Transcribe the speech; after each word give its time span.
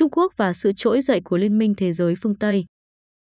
Trung 0.00 0.10
Quốc 0.10 0.32
và 0.36 0.52
sự 0.52 0.72
trỗi 0.76 1.02
dậy 1.02 1.20
của 1.24 1.36
Liên 1.36 1.58
minh 1.58 1.74
Thế 1.76 1.92
giới 1.92 2.14
phương 2.22 2.34
Tây. 2.34 2.64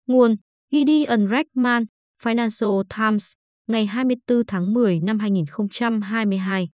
Nguồn 0.07 0.35
Gideon 0.71 1.27
Reckman, 1.31 1.83
Financial 2.23 2.83
Times, 2.97 3.31
ngày 3.67 3.85
24 3.85 4.41
tháng 4.47 4.73
10 4.73 4.99
năm 4.99 5.19
2022. 5.19 6.69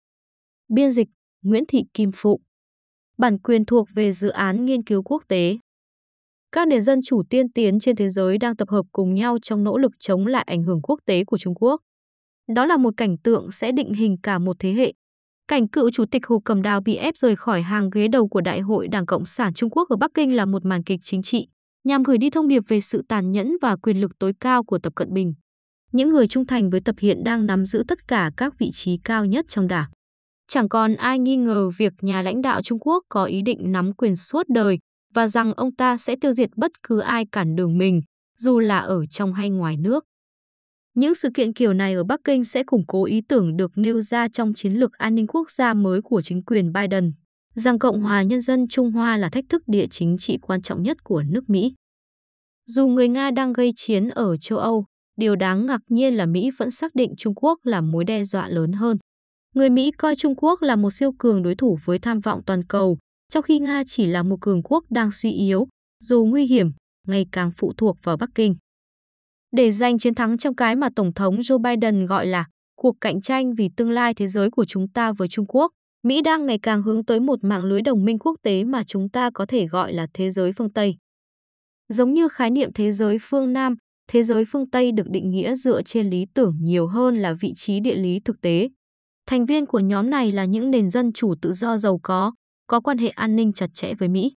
Biên 0.68 0.90
dịch 0.90 1.08
Nguyễn 1.42 1.64
Thị 1.68 1.82
Kim 1.94 2.10
Phụ. 2.14 2.40
Bản 3.18 3.38
quyền 3.38 3.64
thuộc 3.64 3.88
về 3.94 4.12
dự 4.12 4.28
án 4.28 4.64
nghiên 4.64 4.84
cứu 4.84 5.02
quốc 5.02 5.22
tế. 5.28 5.58
Các 6.52 6.68
nền 6.68 6.82
dân 6.82 7.00
chủ 7.04 7.22
tiên 7.30 7.52
tiến 7.52 7.80
trên 7.80 7.96
thế 7.96 8.08
giới 8.08 8.38
đang 8.38 8.56
tập 8.56 8.68
hợp 8.68 8.86
cùng 8.92 9.14
nhau 9.14 9.38
trong 9.42 9.64
nỗ 9.64 9.78
lực 9.78 9.92
chống 9.98 10.26
lại 10.26 10.44
ảnh 10.46 10.62
hưởng 10.62 10.82
quốc 10.82 11.00
tế 11.06 11.24
của 11.24 11.38
Trung 11.38 11.54
Quốc. 11.54 11.80
Đó 12.54 12.66
là 12.66 12.76
một 12.76 12.94
cảnh 12.96 13.16
tượng 13.18 13.50
sẽ 13.50 13.72
định 13.72 13.92
hình 13.92 14.16
cả 14.22 14.38
một 14.38 14.56
thế 14.58 14.72
hệ. 14.72 14.92
Cảnh 15.48 15.68
cựu 15.68 15.90
chủ 15.90 16.04
tịch 16.04 16.26
Hồ 16.26 16.38
Cầm 16.44 16.62
Đào 16.62 16.80
bị 16.80 16.96
ép 16.96 17.16
rời 17.16 17.36
khỏi 17.36 17.62
hàng 17.62 17.90
ghế 17.90 18.08
đầu 18.08 18.28
của 18.28 18.40
Đại 18.40 18.60
hội 18.60 18.88
Đảng 18.88 19.06
Cộng 19.06 19.24
sản 19.24 19.54
Trung 19.54 19.70
Quốc 19.70 19.88
ở 19.88 19.96
Bắc 19.96 20.10
Kinh 20.14 20.36
là 20.36 20.46
một 20.46 20.64
màn 20.64 20.82
kịch 20.82 21.00
chính 21.02 21.22
trị, 21.22 21.48
nhằm 21.84 22.02
gửi 22.02 22.18
đi 22.18 22.30
thông 22.30 22.48
điệp 22.48 22.62
về 22.68 22.80
sự 22.80 23.02
tàn 23.08 23.32
nhẫn 23.32 23.56
và 23.62 23.76
quyền 23.76 24.00
lực 24.00 24.18
tối 24.18 24.32
cao 24.40 24.64
của 24.64 24.78
Tập 24.78 24.92
Cận 24.96 25.14
Bình. 25.14 25.34
Những 25.92 26.08
người 26.08 26.26
trung 26.26 26.46
thành 26.46 26.70
với 26.70 26.80
Tập 26.80 26.94
hiện 26.98 27.24
đang 27.24 27.46
nắm 27.46 27.66
giữ 27.66 27.84
tất 27.88 28.08
cả 28.08 28.30
các 28.36 28.58
vị 28.58 28.70
trí 28.72 28.96
cao 29.04 29.26
nhất 29.26 29.44
trong 29.48 29.68
đảng. 29.68 29.90
Chẳng 30.48 30.68
còn 30.68 30.94
ai 30.94 31.18
nghi 31.18 31.36
ngờ 31.36 31.70
việc 31.70 31.92
nhà 32.00 32.22
lãnh 32.22 32.42
đạo 32.42 32.62
Trung 32.62 32.78
Quốc 32.78 33.02
có 33.08 33.24
ý 33.24 33.42
định 33.42 33.72
nắm 33.72 33.92
quyền 33.92 34.16
suốt 34.16 34.46
đời 34.48 34.78
và 35.14 35.28
rằng 35.28 35.52
ông 35.54 35.74
ta 35.74 35.96
sẽ 35.96 36.16
tiêu 36.20 36.32
diệt 36.32 36.50
bất 36.56 36.70
cứ 36.82 36.98
ai 36.98 37.26
cản 37.32 37.56
đường 37.56 37.78
mình, 37.78 38.00
dù 38.38 38.58
là 38.58 38.78
ở 38.78 39.06
trong 39.06 39.32
hay 39.32 39.50
ngoài 39.50 39.76
nước. 39.76 40.04
Những 40.94 41.14
sự 41.14 41.28
kiện 41.34 41.52
kiểu 41.52 41.72
này 41.72 41.94
ở 41.94 42.04
Bắc 42.04 42.20
Kinh 42.24 42.44
sẽ 42.44 42.62
củng 42.62 42.86
cố 42.86 43.04
ý 43.04 43.20
tưởng 43.28 43.56
được 43.56 43.72
nêu 43.74 44.00
ra 44.00 44.28
trong 44.28 44.52
chiến 44.56 44.72
lược 44.72 44.92
an 44.92 45.14
ninh 45.14 45.26
quốc 45.26 45.50
gia 45.50 45.74
mới 45.74 46.02
của 46.02 46.22
chính 46.22 46.42
quyền 46.42 46.72
Biden, 46.72 47.12
rằng 47.54 47.78
Cộng 47.78 48.00
hòa 48.00 48.22
Nhân 48.22 48.40
dân 48.40 48.68
Trung 48.68 48.90
Hoa 48.90 49.16
là 49.16 49.28
thách 49.28 49.44
thức 49.48 49.62
địa 49.66 49.86
chính 49.90 50.16
trị 50.18 50.38
quan 50.42 50.62
trọng 50.62 50.82
nhất 50.82 51.04
của 51.04 51.22
nước 51.22 51.50
Mỹ. 51.50 51.74
Dù 52.66 52.88
người 52.88 53.08
Nga 53.08 53.30
đang 53.30 53.52
gây 53.52 53.72
chiến 53.76 54.08
ở 54.08 54.36
châu 54.36 54.58
Âu, 54.58 54.84
điều 55.16 55.36
đáng 55.36 55.66
ngạc 55.66 55.80
nhiên 55.88 56.14
là 56.14 56.26
Mỹ 56.26 56.50
vẫn 56.56 56.70
xác 56.70 56.94
định 56.94 57.14
Trung 57.18 57.34
Quốc 57.36 57.58
là 57.64 57.80
mối 57.80 58.04
đe 58.04 58.24
dọa 58.24 58.48
lớn 58.48 58.72
hơn. 58.72 58.96
Người 59.54 59.70
Mỹ 59.70 59.90
coi 59.90 60.16
Trung 60.16 60.34
Quốc 60.36 60.62
là 60.62 60.76
một 60.76 60.90
siêu 60.90 61.12
cường 61.18 61.42
đối 61.42 61.54
thủ 61.54 61.78
với 61.84 61.98
tham 61.98 62.20
vọng 62.20 62.40
toàn 62.46 62.64
cầu, 62.64 62.98
trong 63.32 63.42
khi 63.42 63.58
Nga 63.58 63.82
chỉ 63.86 64.06
là 64.06 64.22
một 64.22 64.36
cường 64.40 64.62
quốc 64.62 64.84
đang 64.90 65.12
suy 65.12 65.30
yếu, 65.30 65.66
dù 66.00 66.24
nguy 66.24 66.46
hiểm, 66.46 66.72
ngày 67.06 67.26
càng 67.32 67.50
phụ 67.56 67.72
thuộc 67.76 67.96
vào 68.02 68.16
Bắc 68.16 68.30
Kinh. 68.34 68.54
Để 69.56 69.70
giành 69.70 69.98
chiến 69.98 70.14
thắng 70.14 70.38
trong 70.38 70.54
cái 70.54 70.76
mà 70.76 70.88
Tổng 70.96 71.14
thống 71.14 71.38
Joe 71.38 71.58
Biden 71.58 72.06
gọi 72.06 72.26
là 72.26 72.46
cuộc 72.76 72.96
cạnh 73.00 73.20
tranh 73.20 73.54
vì 73.54 73.68
tương 73.76 73.90
lai 73.90 74.14
thế 74.14 74.26
giới 74.26 74.50
của 74.50 74.64
chúng 74.64 74.88
ta 74.88 75.12
với 75.12 75.28
Trung 75.28 75.46
Quốc, 75.46 75.72
Mỹ 76.04 76.22
đang 76.22 76.46
ngày 76.46 76.58
càng 76.62 76.82
hướng 76.82 77.04
tới 77.04 77.20
một 77.20 77.44
mạng 77.44 77.64
lưới 77.64 77.82
đồng 77.82 78.04
minh 78.04 78.18
quốc 78.18 78.36
tế 78.42 78.64
mà 78.64 78.84
chúng 78.84 79.08
ta 79.08 79.30
có 79.34 79.46
thể 79.46 79.66
gọi 79.66 79.92
là 79.92 80.06
thế 80.14 80.30
giới 80.30 80.52
phương 80.52 80.72
Tây. 80.72 80.96
Giống 81.88 82.14
như 82.14 82.28
khái 82.28 82.50
niệm 82.50 82.70
thế 82.74 82.92
giới 82.92 83.18
phương 83.20 83.52
Nam, 83.52 83.74
thế 84.10 84.22
giới 84.22 84.44
phương 84.44 84.70
Tây 84.70 84.92
được 84.92 85.06
định 85.10 85.30
nghĩa 85.30 85.54
dựa 85.54 85.82
trên 85.82 86.10
lý 86.10 86.26
tưởng 86.34 86.56
nhiều 86.60 86.86
hơn 86.86 87.16
là 87.16 87.34
vị 87.40 87.52
trí 87.56 87.80
địa 87.80 87.94
lý 87.94 88.18
thực 88.24 88.40
tế. 88.40 88.68
Thành 89.26 89.46
viên 89.46 89.66
của 89.66 89.78
nhóm 89.78 90.10
này 90.10 90.32
là 90.32 90.44
những 90.44 90.70
nền 90.70 90.90
dân 90.90 91.12
chủ 91.12 91.34
tự 91.42 91.52
do 91.52 91.76
giàu 91.78 92.00
có, 92.02 92.32
có 92.66 92.80
quan 92.80 92.98
hệ 92.98 93.08
an 93.08 93.36
ninh 93.36 93.52
chặt 93.52 93.70
chẽ 93.74 93.94
với 93.94 94.08
Mỹ. 94.08 94.32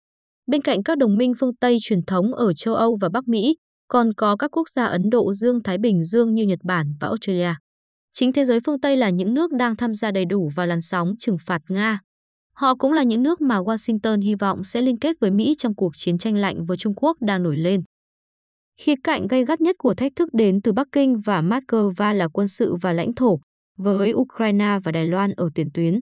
Bên 0.47 0.63
cạnh 0.63 0.83
các 0.83 0.99
đồng 0.99 1.17
minh 1.17 1.33
phương 1.41 1.57
Tây 1.57 1.79
truyền 1.83 2.03
thống 2.07 2.35
ở 2.35 2.53
châu 2.53 2.75
Âu 2.75 2.99
và 3.01 3.09
Bắc 3.09 3.29
Mỹ, 3.29 3.57
còn 3.95 4.13
có 4.13 4.37
các 4.37 4.51
quốc 4.51 4.69
gia 4.69 4.85
Ấn 4.85 5.11
Độ 5.11 5.33
Dương 5.33 5.63
Thái 5.63 5.79
Bình 5.79 6.05
Dương 6.05 6.35
như 6.35 6.45
Nhật 6.45 6.59
Bản 6.63 6.95
và 7.01 7.09
Australia. 7.09 7.55
Chính 8.13 8.33
thế 8.33 8.45
giới 8.45 8.61
phương 8.61 8.81
Tây 8.81 8.97
là 8.97 9.11
những 9.11 9.35
nước 9.35 9.53
đang 9.53 9.77
tham 9.77 9.95
gia 9.95 10.11
đầy 10.11 10.25
đủ 10.25 10.51
vào 10.55 10.67
làn 10.67 10.81
sóng 10.83 11.15
trừng 11.19 11.37
phạt 11.47 11.63
Nga. 11.69 12.01
Họ 12.57 12.75
cũng 12.75 12.93
là 12.93 13.03
những 13.03 13.23
nước 13.23 13.41
mà 13.41 13.59
Washington 13.59 14.21
hy 14.21 14.35
vọng 14.35 14.65
sẽ 14.65 14.81
liên 14.81 14.99
kết 14.99 15.17
với 15.21 15.31
Mỹ 15.31 15.55
trong 15.59 15.75
cuộc 15.75 15.93
chiến 15.97 16.19
tranh 16.19 16.37
lạnh 16.37 16.67
với 16.67 16.77
Trung 16.77 16.95
Quốc 16.97 17.17
đang 17.21 17.43
nổi 17.43 17.57
lên. 17.57 17.83
Khía 18.81 18.95
cạnh 19.05 19.27
gây 19.27 19.45
gắt 19.45 19.61
nhất 19.61 19.77
của 19.79 19.95
thách 19.95 20.13
thức 20.17 20.29
đến 20.33 20.61
từ 20.63 20.73
Bắc 20.73 20.89
Kinh 20.93 21.21
và 21.21 21.43
Moscow 21.43 22.15
là 22.15 22.29
quân 22.29 22.49
sự 22.49 22.75
và 22.75 22.93
lãnh 22.93 23.15
thổ, 23.15 23.39
với 23.79 24.13
Ukraine 24.15 24.79
và 24.85 24.93
Đài 24.93 25.07
Loan 25.07 25.33
ở 25.37 25.49
tiền 25.55 25.69
tuyến. 25.75 26.01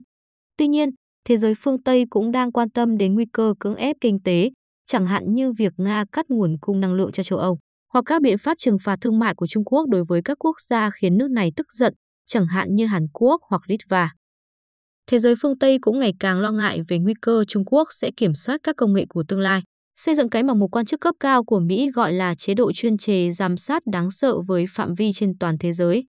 Tuy 0.57 0.67
nhiên, 0.67 0.89
thế 1.25 1.37
giới 1.37 1.53
phương 1.57 1.83
Tây 1.83 2.05
cũng 2.09 2.31
đang 2.31 2.51
quan 2.51 2.69
tâm 2.69 2.97
đến 2.97 3.13
nguy 3.13 3.25
cơ 3.33 3.53
cưỡng 3.59 3.75
ép 3.75 3.95
kinh 4.01 4.19
tế, 4.23 4.49
chẳng 4.85 5.05
hạn 5.05 5.33
như 5.33 5.51
việc 5.51 5.73
Nga 5.77 6.05
cắt 6.11 6.25
nguồn 6.29 6.57
cung 6.61 6.79
năng 6.79 6.93
lượng 6.93 7.11
cho 7.11 7.23
châu 7.23 7.39
Âu, 7.39 7.59
hoặc 7.93 8.03
các 8.05 8.21
biện 8.21 8.37
pháp 8.37 8.57
trừng 8.57 8.77
phạt 8.79 8.97
thương 9.01 9.19
mại 9.19 9.35
của 9.35 9.47
Trung 9.47 9.63
Quốc 9.65 9.85
đối 9.89 10.03
với 10.03 10.21
các 10.25 10.37
quốc 10.39 10.55
gia 10.59 10.89
khiến 10.89 11.17
nước 11.17 11.31
này 11.31 11.51
tức 11.55 11.71
giận, 11.71 11.93
chẳng 12.25 12.47
hạn 12.47 12.75
như 12.75 12.85
Hàn 12.85 13.07
Quốc 13.13 13.41
hoặc 13.49 13.61
Litva. 13.67 14.13
Thế 15.07 15.19
giới 15.19 15.35
phương 15.41 15.57
Tây 15.59 15.77
cũng 15.81 15.99
ngày 15.99 16.13
càng 16.19 16.39
lo 16.39 16.51
ngại 16.51 16.81
về 16.87 16.99
nguy 16.99 17.13
cơ 17.21 17.43
Trung 17.47 17.65
Quốc 17.65 17.87
sẽ 17.91 18.11
kiểm 18.17 18.33
soát 18.33 18.59
các 18.63 18.75
công 18.77 18.93
nghệ 18.93 19.05
của 19.09 19.23
tương 19.27 19.39
lai, 19.39 19.61
xây 19.95 20.15
dựng 20.15 20.29
cái 20.29 20.43
mà 20.43 20.53
một 20.53 20.67
quan 20.71 20.85
chức 20.85 21.01
cấp 21.01 21.15
cao 21.19 21.43
của 21.43 21.59
Mỹ 21.59 21.91
gọi 21.91 22.13
là 22.13 22.35
chế 22.35 22.53
độ 22.53 22.71
chuyên 22.73 22.97
chế 22.97 23.31
giám 23.31 23.57
sát 23.57 23.83
đáng 23.85 24.11
sợ 24.11 24.41
với 24.47 24.65
phạm 24.69 24.93
vi 24.93 25.11
trên 25.13 25.37
toàn 25.39 25.57
thế 25.57 25.73
giới. 25.73 26.03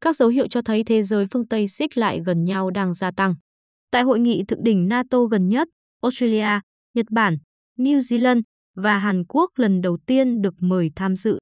Các 0.00 0.16
dấu 0.16 0.28
hiệu 0.28 0.46
cho 0.48 0.62
thấy 0.62 0.84
thế 0.84 1.02
giới 1.02 1.26
phương 1.32 1.48
Tây 1.48 1.68
xích 1.68 1.98
lại 1.98 2.20
gần 2.26 2.44
nhau 2.44 2.70
đang 2.70 2.94
gia 2.94 3.10
tăng. 3.10 3.34
Tại 3.90 4.02
hội 4.02 4.18
nghị 4.18 4.44
thượng 4.48 4.64
đỉnh 4.64 4.88
NATO 4.88 5.24
gần 5.24 5.48
nhất, 5.48 5.68
Australia, 6.02 6.60
Nhật 6.94 7.06
Bản, 7.10 7.36
New 7.78 7.98
Zealand 7.98 8.42
và 8.76 8.98
Hàn 8.98 9.24
Quốc 9.28 9.50
lần 9.56 9.80
đầu 9.80 9.98
tiên 10.06 10.42
được 10.42 10.54
mời 10.58 10.90
tham 10.96 11.16
dự. 11.16 11.38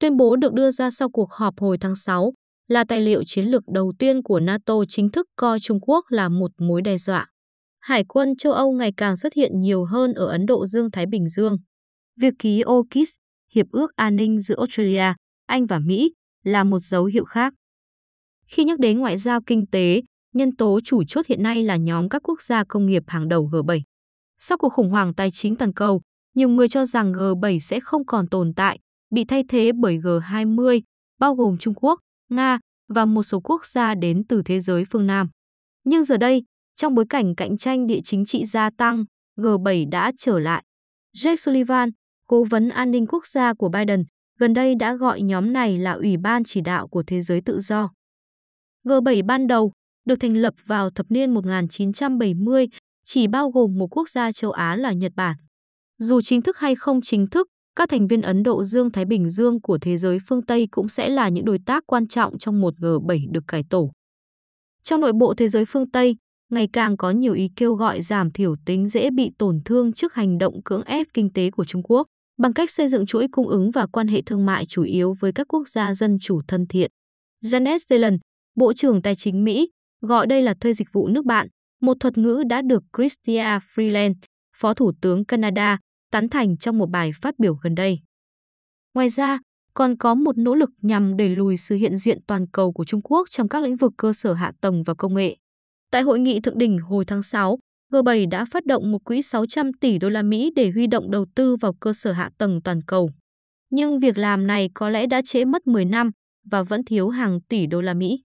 Tuyên 0.00 0.16
bố 0.16 0.36
được 0.36 0.52
đưa 0.52 0.70
ra 0.70 0.90
sau 0.90 1.08
cuộc 1.10 1.32
họp 1.32 1.60
hồi 1.60 1.78
tháng 1.78 1.96
6 1.96 2.32
là 2.68 2.84
tài 2.84 3.00
liệu 3.00 3.22
chiến 3.26 3.44
lược 3.44 3.62
đầu 3.74 3.92
tiên 3.98 4.22
của 4.22 4.40
NATO 4.40 4.74
chính 4.88 5.10
thức 5.10 5.26
coi 5.36 5.60
Trung 5.60 5.78
Quốc 5.80 6.04
là 6.08 6.28
một 6.28 6.50
mối 6.58 6.82
đe 6.82 6.98
dọa. 6.98 7.26
Hải 7.80 8.04
quân 8.04 8.36
châu 8.36 8.52
Âu 8.52 8.72
ngày 8.72 8.92
càng 8.96 9.16
xuất 9.16 9.34
hiện 9.34 9.60
nhiều 9.60 9.84
hơn 9.84 10.14
ở 10.14 10.26
Ấn 10.26 10.46
Độ 10.46 10.66
Dương-Thái 10.66 11.06
Bình 11.06 11.28
Dương. 11.28 11.56
Việc 12.20 12.34
ký 12.38 12.60
AUKUS, 12.60 13.08
Hiệp 13.54 13.66
ước 13.70 13.96
An 13.96 14.16
ninh 14.16 14.40
giữa 14.40 14.56
Australia, 14.56 15.14
Anh 15.46 15.66
và 15.66 15.78
Mỹ, 15.78 16.12
là 16.44 16.64
một 16.64 16.78
dấu 16.78 17.04
hiệu 17.04 17.24
khác. 17.24 17.54
Khi 18.46 18.64
nhắc 18.64 18.78
đến 18.78 18.98
ngoại 18.98 19.16
giao 19.16 19.40
kinh 19.46 19.66
tế, 19.66 20.02
nhân 20.34 20.56
tố 20.56 20.80
chủ 20.84 21.04
chốt 21.08 21.26
hiện 21.26 21.42
nay 21.42 21.64
là 21.64 21.76
nhóm 21.76 22.08
các 22.08 22.22
quốc 22.22 22.42
gia 22.42 22.64
công 22.64 22.86
nghiệp 22.86 23.02
hàng 23.06 23.28
đầu 23.28 23.48
G7. 23.52 23.80
Sau 24.38 24.58
cuộc 24.58 24.72
khủng 24.72 24.90
hoảng 24.90 25.14
tài 25.14 25.30
chính 25.30 25.56
toàn 25.56 25.72
cầu, 25.72 26.00
nhiều 26.34 26.48
người 26.48 26.68
cho 26.68 26.84
rằng 26.84 27.12
G7 27.12 27.58
sẽ 27.58 27.80
không 27.80 28.06
còn 28.06 28.28
tồn 28.28 28.54
tại, 28.54 28.78
bị 29.10 29.24
thay 29.24 29.44
thế 29.48 29.72
bởi 29.72 29.98
G20, 29.98 30.80
bao 31.18 31.34
gồm 31.34 31.58
Trung 31.58 31.74
Quốc, 31.74 32.00
Nga 32.28 32.58
và 32.88 33.04
một 33.04 33.22
số 33.22 33.40
quốc 33.40 33.66
gia 33.66 33.94
đến 33.94 34.22
từ 34.28 34.42
thế 34.44 34.60
giới 34.60 34.84
phương 34.90 35.06
Nam. 35.06 35.28
Nhưng 35.84 36.04
giờ 36.04 36.16
đây, 36.16 36.44
trong 36.76 36.94
bối 36.94 37.04
cảnh 37.08 37.34
cạnh 37.34 37.56
tranh 37.56 37.86
địa 37.86 38.00
chính 38.04 38.24
trị 38.24 38.44
gia 38.44 38.70
tăng, 38.70 39.04
G7 39.36 39.90
đã 39.90 40.12
trở 40.16 40.38
lại. 40.38 40.64
Jake 41.16 41.36
Sullivan, 41.36 41.90
cố 42.28 42.44
vấn 42.44 42.68
an 42.68 42.90
ninh 42.90 43.06
quốc 43.06 43.26
gia 43.26 43.54
của 43.54 43.68
Biden, 43.68 44.04
gần 44.38 44.54
đây 44.54 44.74
đã 44.74 44.94
gọi 44.94 45.22
nhóm 45.22 45.52
này 45.52 45.78
là 45.78 45.92
Ủy 45.92 46.16
ban 46.16 46.44
chỉ 46.44 46.60
đạo 46.60 46.88
của 46.88 47.02
thế 47.06 47.22
giới 47.22 47.40
tự 47.40 47.60
do. 47.60 47.90
G7 48.84 49.26
ban 49.26 49.46
đầu 49.46 49.72
được 50.04 50.16
thành 50.20 50.36
lập 50.36 50.54
vào 50.66 50.90
thập 50.90 51.06
niên 51.10 51.34
1970, 51.34 52.66
chỉ 53.04 53.26
bao 53.26 53.50
gồm 53.50 53.78
một 53.78 53.96
quốc 53.96 54.08
gia 54.08 54.32
châu 54.32 54.50
Á 54.50 54.76
là 54.76 54.92
Nhật 54.92 55.12
Bản. 55.16 55.36
Dù 56.00 56.20
chính 56.20 56.42
thức 56.42 56.58
hay 56.58 56.74
không 56.74 57.00
chính 57.00 57.26
thức, 57.26 57.46
các 57.76 57.88
thành 57.88 58.06
viên 58.06 58.22
Ấn 58.22 58.42
Độ 58.42 58.64
Dương-Thái 58.64 59.04
Bình 59.04 59.28
Dương 59.28 59.60
của 59.60 59.78
thế 59.80 59.96
giới 59.96 60.18
phương 60.26 60.46
Tây 60.46 60.68
cũng 60.70 60.88
sẽ 60.88 61.08
là 61.08 61.28
những 61.28 61.44
đối 61.44 61.58
tác 61.66 61.84
quan 61.86 62.08
trọng 62.08 62.38
trong 62.38 62.60
một 62.60 62.74
G7 62.78 63.32
được 63.32 63.44
cải 63.48 63.64
tổ. 63.70 63.92
Trong 64.82 65.00
nội 65.00 65.12
bộ 65.12 65.34
thế 65.34 65.48
giới 65.48 65.64
phương 65.64 65.90
Tây, 65.90 66.16
ngày 66.50 66.68
càng 66.72 66.96
có 66.96 67.10
nhiều 67.10 67.34
ý 67.34 67.50
kêu 67.56 67.74
gọi 67.74 68.02
giảm 68.02 68.30
thiểu 68.32 68.54
tính 68.66 68.88
dễ 68.88 69.10
bị 69.10 69.30
tổn 69.38 69.60
thương 69.64 69.92
trước 69.92 70.14
hành 70.14 70.38
động 70.38 70.62
cưỡng 70.64 70.82
ép 70.82 71.06
kinh 71.14 71.32
tế 71.32 71.50
của 71.50 71.64
Trung 71.64 71.82
Quốc 71.82 72.06
bằng 72.38 72.52
cách 72.52 72.70
xây 72.70 72.88
dựng 72.88 73.06
chuỗi 73.06 73.26
cung 73.32 73.48
ứng 73.48 73.70
và 73.70 73.86
quan 73.86 74.08
hệ 74.08 74.22
thương 74.22 74.46
mại 74.46 74.66
chủ 74.66 74.82
yếu 74.82 75.14
với 75.20 75.32
các 75.32 75.46
quốc 75.48 75.68
gia 75.68 75.94
dân 75.94 76.18
chủ 76.20 76.40
thân 76.48 76.66
thiện. 76.66 76.90
Janet 77.44 77.78
Yellen, 77.90 78.18
Bộ 78.56 78.72
trưởng 78.72 79.02
Tài 79.02 79.14
chính 79.14 79.44
Mỹ, 79.44 79.70
gọi 80.00 80.26
đây 80.26 80.42
là 80.42 80.54
thuê 80.60 80.72
dịch 80.72 80.88
vụ 80.92 81.08
nước 81.08 81.24
bạn, 81.24 81.48
một 81.80 81.96
thuật 82.00 82.18
ngữ 82.18 82.42
đã 82.48 82.62
được 82.62 82.82
Chrystia 82.96 83.58
Freeland, 83.74 84.14
Phó 84.56 84.74
Thủ 84.74 84.92
tướng 85.00 85.24
Canada, 85.24 85.78
tán 86.10 86.28
thành 86.28 86.56
trong 86.56 86.78
một 86.78 86.90
bài 86.90 87.10
phát 87.22 87.38
biểu 87.38 87.54
gần 87.54 87.74
đây. 87.74 87.98
Ngoài 88.94 89.08
ra, 89.08 89.38
còn 89.74 89.96
có 89.96 90.14
một 90.14 90.38
nỗ 90.38 90.54
lực 90.54 90.70
nhằm 90.82 91.16
đẩy 91.16 91.28
lùi 91.28 91.56
sự 91.56 91.76
hiện 91.76 91.96
diện 91.96 92.18
toàn 92.26 92.46
cầu 92.46 92.72
của 92.72 92.84
Trung 92.84 93.00
Quốc 93.04 93.30
trong 93.30 93.48
các 93.48 93.62
lĩnh 93.62 93.76
vực 93.76 93.92
cơ 93.96 94.12
sở 94.12 94.32
hạ 94.32 94.52
tầng 94.60 94.82
và 94.82 94.94
công 94.94 95.14
nghệ. 95.14 95.36
Tại 95.90 96.02
hội 96.02 96.18
nghị 96.18 96.40
thượng 96.40 96.58
đỉnh 96.58 96.78
hồi 96.78 97.04
tháng 97.04 97.22
6, 97.22 97.58
G7 97.92 98.28
đã 98.28 98.44
phát 98.44 98.66
động 98.66 98.92
một 98.92 99.04
quỹ 99.04 99.22
600 99.22 99.72
tỷ 99.72 99.98
đô 99.98 100.08
la 100.08 100.22
Mỹ 100.22 100.50
để 100.56 100.70
huy 100.70 100.86
động 100.86 101.10
đầu 101.10 101.26
tư 101.34 101.56
vào 101.56 101.72
cơ 101.80 101.92
sở 101.92 102.12
hạ 102.12 102.30
tầng 102.38 102.60
toàn 102.64 102.82
cầu. 102.82 103.10
Nhưng 103.70 103.98
việc 103.98 104.18
làm 104.18 104.46
này 104.46 104.70
có 104.74 104.90
lẽ 104.90 105.06
đã 105.06 105.22
trễ 105.24 105.44
mất 105.44 105.66
10 105.66 105.84
năm 105.84 106.10
và 106.50 106.62
vẫn 106.62 106.84
thiếu 106.84 107.08
hàng 107.08 107.40
tỷ 107.40 107.66
đô 107.66 107.80
la 107.80 107.94
Mỹ. 107.94 108.22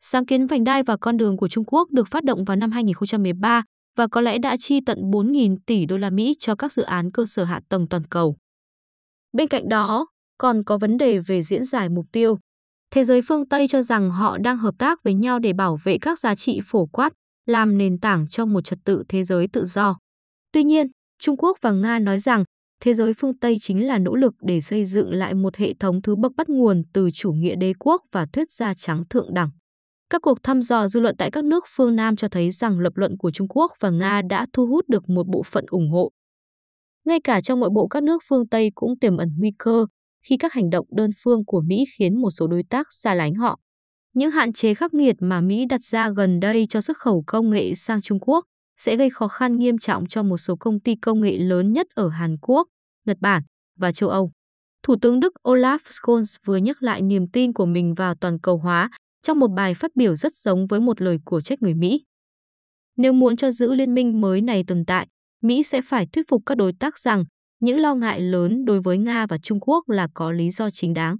Sáng 0.00 0.26
kiến 0.26 0.46
vành 0.46 0.64
đai 0.64 0.82
và 0.82 0.96
con 0.96 1.16
đường 1.16 1.36
của 1.36 1.48
Trung 1.48 1.64
Quốc 1.66 1.90
được 1.90 2.08
phát 2.08 2.24
động 2.24 2.44
vào 2.44 2.56
năm 2.56 2.70
2013 2.70 3.62
và 3.96 4.06
có 4.06 4.20
lẽ 4.20 4.38
đã 4.38 4.56
chi 4.56 4.80
tận 4.86 5.10
4.000 5.10 5.56
tỷ 5.66 5.86
đô 5.86 5.96
la 5.96 6.10
Mỹ 6.10 6.34
cho 6.38 6.54
các 6.54 6.72
dự 6.72 6.82
án 6.82 7.10
cơ 7.10 7.24
sở 7.26 7.44
hạ 7.44 7.60
tầng 7.68 7.88
toàn 7.88 8.04
cầu. 8.04 8.36
Bên 9.32 9.48
cạnh 9.48 9.68
đó, 9.68 10.06
còn 10.38 10.64
có 10.64 10.78
vấn 10.78 10.98
đề 10.98 11.18
về 11.18 11.42
diễn 11.42 11.64
giải 11.64 11.88
mục 11.88 12.06
tiêu. 12.12 12.38
Thế 12.90 13.04
giới 13.04 13.20
phương 13.22 13.48
Tây 13.48 13.68
cho 13.68 13.82
rằng 13.82 14.10
họ 14.10 14.38
đang 14.38 14.58
hợp 14.58 14.74
tác 14.78 15.02
với 15.02 15.14
nhau 15.14 15.38
để 15.38 15.52
bảo 15.52 15.78
vệ 15.84 15.98
các 15.98 16.18
giá 16.18 16.34
trị 16.34 16.60
phổ 16.64 16.86
quát, 16.86 17.12
làm 17.46 17.78
nền 17.78 17.98
tảng 17.98 18.26
cho 18.28 18.46
một 18.46 18.60
trật 18.60 18.78
tự 18.84 19.04
thế 19.08 19.24
giới 19.24 19.48
tự 19.52 19.64
do. 19.64 19.98
Tuy 20.52 20.64
nhiên, 20.64 20.86
Trung 21.22 21.36
Quốc 21.36 21.58
và 21.62 21.70
Nga 21.70 21.98
nói 21.98 22.18
rằng 22.18 22.44
thế 22.80 22.94
giới 22.94 23.12
phương 23.14 23.38
Tây 23.38 23.56
chính 23.60 23.86
là 23.86 23.98
nỗ 23.98 24.14
lực 24.14 24.34
để 24.40 24.60
xây 24.60 24.84
dựng 24.84 25.12
lại 25.12 25.34
một 25.34 25.56
hệ 25.56 25.74
thống 25.74 26.02
thứ 26.02 26.16
bậc 26.16 26.32
bắt 26.36 26.48
nguồn 26.48 26.82
từ 26.92 27.10
chủ 27.14 27.32
nghĩa 27.32 27.54
đế 27.56 27.72
quốc 27.78 28.02
và 28.12 28.26
thuyết 28.32 28.50
gia 28.50 28.74
trắng 28.74 29.02
thượng 29.10 29.34
đẳng. 29.34 29.50
Các 30.14 30.22
cuộc 30.22 30.42
thăm 30.42 30.62
dò 30.62 30.86
dư 30.86 31.00
luận 31.00 31.16
tại 31.18 31.30
các 31.30 31.44
nước 31.44 31.64
phương 31.68 31.96
Nam 31.96 32.16
cho 32.16 32.28
thấy 32.28 32.50
rằng 32.50 32.80
lập 32.80 32.92
luận 32.96 33.16
của 33.18 33.30
Trung 33.30 33.48
Quốc 33.48 33.72
và 33.80 33.90
Nga 33.90 34.22
đã 34.22 34.46
thu 34.52 34.66
hút 34.66 34.84
được 34.88 35.08
một 35.08 35.26
bộ 35.28 35.42
phận 35.42 35.64
ủng 35.68 35.90
hộ. 35.90 36.10
Ngay 37.04 37.18
cả 37.24 37.40
trong 37.40 37.60
nội 37.60 37.70
bộ 37.74 37.88
các 37.88 38.02
nước 38.02 38.22
phương 38.28 38.48
Tây 38.48 38.70
cũng 38.74 38.98
tiềm 38.98 39.16
ẩn 39.16 39.28
nguy 39.38 39.52
cơ 39.58 39.86
khi 40.26 40.36
các 40.36 40.52
hành 40.52 40.70
động 40.70 40.86
đơn 40.96 41.10
phương 41.24 41.44
của 41.44 41.60
Mỹ 41.66 41.84
khiến 41.98 42.20
một 42.20 42.30
số 42.30 42.46
đối 42.46 42.62
tác 42.70 42.86
xa 42.90 43.14
lánh 43.14 43.34
họ. 43.34 43.58
Những 44.14 44.30
hạn 44.30 44.52
chế 44.52 44.74
khắc 44.74 44.94
nghiệt 44.94 45.16
mà 45.20 45.40
Mỹ 45.40 45.64
đặt 45.68 45.80
ra 45.80 46.10
gần 46.16 46.40
đây 46.40 46.66
cho 46.68 46.80
xuất 46.80 46.98
khẩu 46.98 47.24
công 47.26 47.50
nghệ 47.50 47.74
sang 47.74 48.02
Trung 48.02 48.18
Quốc 48.20 48.44
sẽ 48.76 48.96
gây 48.96 49.10
khó 49.10 49.28
khăn 49.28 49.58
nghiêm 49.58 49.78
trọng 49.78 50.06
cho 50.08 50.22
một 50.22 50.36
số 50.36 50.56
công 50.56 50.80
ty 50.80 50.94
công 50.94 51.20
nghệ 51.20 51.38
lớn 51.38 51.72
nhất 51.72 51.86
ở 51.94 52.08
Hàn 52.08 52.36
Quốc, 52.42 52.68
Nhật 53.06 53.16
Bản 53.20 53.42
và 53.78 53.92
châu 53.92 54.08
Âu. 54.08 54.30
Thủ 54.82 54.96
tướng 55.02 55.20
Đức 55.20 55.32
Olaf 55.44 55.78
Scholz 55.78 56.36
vừa 56.44 56.56
nhắc 56.56 56.82
lại 56.82 57.02
niềm 57.02 57.26
tin 57.32 57.52
của 57.52 57.66
mình 57.66 57.94
vào 57.94 58.14
toàn 58.14 58.38
cầu 58.40 58.58
hóa 58.58 58.90
trong 59.24 59.38
một 59.38 59.48
bài 59.48 59.74
phát 59.74 59.90
biểu 59.94 60.14
rất 60.14 60.32
giống 60.32 60.66
với 60.66 60.80
một 60.80 61.00
lời 61.00 61.18
của 61.24 61.40
trách 61.40 61.62
người 61.62 61.74
Mỹ. 61.74 62.04
Nếu 62.96 63.12
muốn 63.12 63.36
cho 63.36 63.50
giữ 63.50 63.74
liên 63.74 63.94
minh 63.94 64.20
mới 64.20 64.40
này 64.40 64.62
tồn 64.66 64.84
tại, 64.84 65.06
Mỹ 65.42 65.62
sẽ 65.62 65.82
phải 65.82 66.06
thuyết 66.06 66.28
phục 66.28 66.42
các 66.46 66.54
đối 66.54 66.72
tác 66.72 66.98
rằng 66.98 67.24
những 67.60 67.78
lo 67.78 67.94
ngại 67.94 68.20
lớn 68.20 68.64
đối 68.64 68.80
với 68.80 68.98
Nga 68.98 69.26
và 69.26 69.38
Trung 69.38 69.60
Quốc 69.60 69.88
là 69.88 70.08
có 70.14 70.30
lý 70.30 70.50
do 70.50 70.70
chính 70.70 70.94
đáng. 70.94 71.16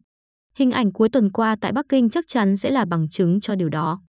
Hình 0.57 0.71
ảnh 0.71 0.93
cuối 0.93 1.09
tuần 1.09 1.33
qua 1.33 1.57
tại 1.61 1.73
Bắc 1.73 1.87
Kinh 1.89 2.11
chắc 2.11 2.25
chắn 2.29 2.57
sẽ 2.57 2.71
là 2.71 2.85
bằng 2.85 3.09
chứng 3.09 3.41
cho 3.41 3.55
điều 3.55 3.69
đó. 3.69 4.03